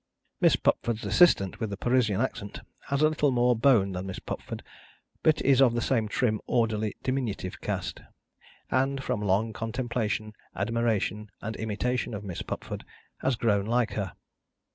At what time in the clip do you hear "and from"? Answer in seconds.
8.71-9.21